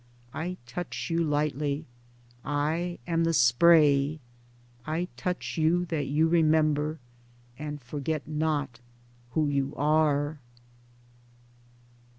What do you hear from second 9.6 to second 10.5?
are.